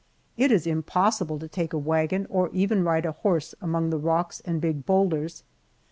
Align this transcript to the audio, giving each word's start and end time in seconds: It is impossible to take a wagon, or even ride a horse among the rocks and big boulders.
It 0.35 0.51
is 0.51 0.65
impossible 0.65 1.37
to 1.37 1.47
take 1.47 1.73
a 1.73 1.77
wagon, 1.77 2.25
or 2.31 2.49
even 2.53 2.83
ride 2.83 3.05
a 3.05 3.11
horse 3.11 3.53
among 3.61 3.91
the 3.91 3.99
rocks 3.99 4.41
and 4.43 4.59
big 4.59 4.83
boulders. 4.83 5.43